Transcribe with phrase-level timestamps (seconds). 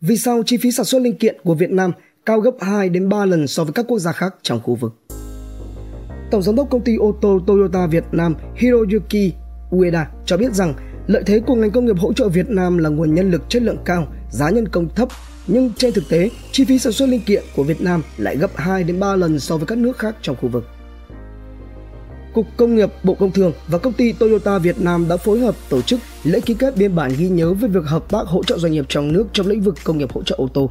[0.00, 1.92] Vì sao chi phí sản xuất linh kiện của Việt Nam
[2.26, 4.94] cao gấp 2 đến 3 lần so với các quốc gia khác trong khu vực?
[6.30, 9.32] Tổng giám đốc công ty ô tô Toyota Việt Nam Hiroyuki
[9.70, 10.74] Ueda cho biết rằng
[11.06, 13.62] lợi thế của ngành công nghiệp hỗ trợ Việt Nam là nguồn nhân lực chất
[13.62, 15.08] lượng cao, giá nhân công thấp,
[15.46, 18.50] nhưng trên thực tế, chi phí sản xuất linh kiện của Việt Nam lại gấp
[18.56, 20.64] 2 đến 3 lần so với các nước khác trong khu vực.
[22.40, 25.54] Cục Công nghiệp Bộ Công Thương và công ty Toyota Việt Nam đã phối hợp
[25.68, 28.58] tổ chức lễ ký kết biên bản ghi nhớ về việc hợp tác hỗ trợ
[28.58, 30.70] doanh nghiệp trong nước trong lĩnh vực công nghiệp hỗ trợ ô tô.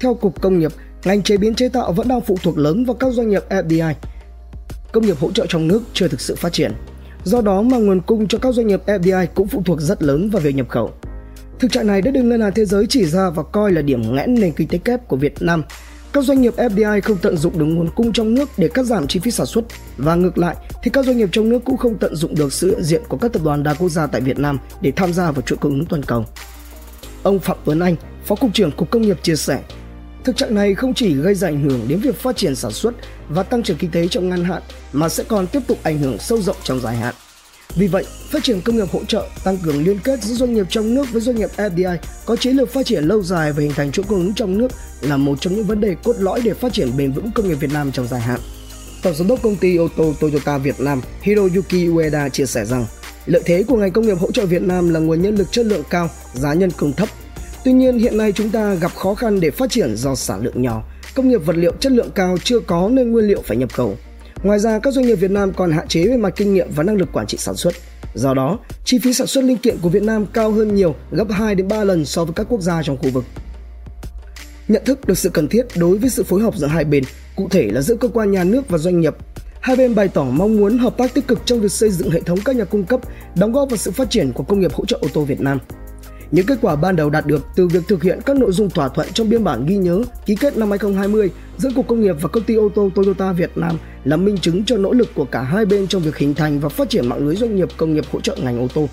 [0.00, 0.72] Theo Cục Công nghiệp,
[1.04, 3.94] ngành chế biến chế tạo vẫn đang phụ thuộc lớn vào các doanh nghiệp FDI.
[4.92, 6.72] Công nghiệp hỗ trợ trong nước chưa thực sự phát triển.
[7.24, 10.30] Do đó mà nguồn cung cho các doanh nghiệp FDI cũng phụ thuộc rất lớn
[10.30, 10.90] vào việc nhập khẩu.
[11.58, 14.14] Thực trạng này đã được Ngân hàng Thế giới chỉ ra và coi là điểm
[14.14, 15.62] nghẽn nền kinh tế kép của Việt Nam
[16.12, 19.06] các doanh nghiệp FDI không tận dụng được nguồn cung trong nước để cắt giảm
[19.06, 19.64] chi phí sản xuất
[19.96, 22.70] và ngược lại thì các doanh nghiệp trong nước cũng không tận dụng được sự
[22.70, 25.30] hiện diện của các tập đoàn đa quốc gia tại Việt Nam để tham gia
[25.30, 26.24] vào chuỗi cung ứng toàn cầu.
[27.22, 29.62] Ông Phạm Tuấn Anh, Phó cục trưởng Cục Công nghiệp chia sẻ,
[30.24, 32.94] thực trạng này không chỉ gây ra ảnh hưởng đến việc phát triển sản xuất
[33.28, 36.18] và tăng trưởng kinh tế trong ngắn hạn mà sẽ còn tiếp tục ảnh hưởng
[36.18, 37.14] sâu rộng trong dài hạn.
[37.76, 40.66] Vì vậy, phát triển công nghiệp hỗ trợ, tăng cường liên kết giữa doanh nghiệp
[40.70, 43.72] trong nước với doanh nghiệp FDI có chiến lược phát triển lâu dài và hình
[43.72, 44.68] thành chuỗi cung ứng trong nước
[45.00, 47.54] là một trong những vấn đề cốt lõi để phát triển bền vững công nghiệp
[47.54, 48.40] Việt Nam trong dài hạn.
[49.02, 52.86] Tổng giám đốc công ty ô tô Toyota Việt Nam Hiroyuki Ueda chia sẻ rằng,
[53.26, 55.66] lợi thế của ngành công nghiệp hỗ trợ Việt Nam là nguồn nhân lực chất
[55.66, 57.08] lượng cao, giá nhân công thấp.
[57.64, 60.62] Tuy nhiên hiện nay chúng ta gặp khó khăn để phát triển do sản lượng
[60.62, 60.82] nhỏ,
[61.14, 63.96] công nghiệp vật liệu chất lượng cao chưa có nên nguyên liệu phải nhập khẩu
[64.42, 66.82] Ngoài ra, các doanh nghiệp Việt Nam còn hạn chế về mặt kinh nghiệm và
[66.82, 67.74] năng lực quản trị sản xuất.
[68.14, 71.30] Do đó, chi phí sản xuất linh kiện của Việt Nam cao hơn nhiều, gấp
[71.30, 73.24] 2 đến 3 lần so với các quốc gia trong khu vực.
[74.68, 77.04] Nhận thức được sự cần thiết đối với sự phối hợp giữa hai bên,
[77.36, 79.14] cụ thể là giữa cơ quan nhà nước và doanh nghiệp.
[79.60, 82.20] Hai bên bày tỏ mong muốn hợp tác tích cực trong việc xây dựng hệ
[82.20, 83.00] thống các nhà cung cấp,
[83.36, 85.58] đóng góp vào sự phát triển của công nghiệp hỗ trợ ô tô Việt Nam.
[86.32, 88.88] Những kết quả ban đầu đạt được từ việc thực hiện các nội dung thỏa
[88.88, 92.28] thuận trong biên bản ghi nhớ ký kết năm 2020 giữa Cục Công nghiệp và
[92.28, 95.42] công ty ô tô Toyota Việt Nam là minh chứng cho nỗ lực của cả
[95.42, 98.04] hai bên trong việc hình thành và phát triển mạng lưới doanh nghiệp công nghiệp
[98.12, 98.88] hỗ trợ ngành ô tô.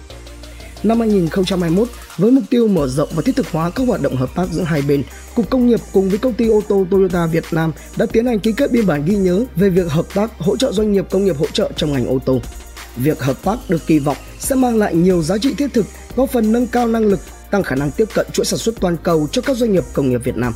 [0.83, 4.35] Năm 2021, với mục tiêu mở rộng và thiết thực hóa các hoạt động hợp
[4.35, 5.03] tác giữa hai bên,
[5.35, 8.39] Cục Công nghiệp cùng với công ty ô tô Toyota Việt Nam đã tiến hành
[8.39, 11.25] ký kết biên bản ghi nhớ về việc hợp tác hỗ trợ doanh nghiệp công
[11.25, 12.39] nghiệp hỗ trợ trong ngành ô tô.
[12.95, 15.85] Việc hợp tác được kỳ vọng sẽ mang lại nhiều giá trị thiết thực,
[16.15, 17.19] góp phần nâng cao năng lực,
[17.51, 20.09] tăng khả năng tiếp cận chuỗi sản xuất toàn cầu cho các doanh nghiệp công
[20.09, 20.53] nghiệp Việt Nam.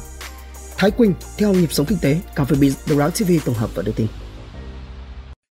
[0.78, 3.70] Thái Quỳnh, theo nhịp sống kinh tế, Cà phê Biz, The Route TV tổng hợp
[3.76, 4.08] và đưa tin.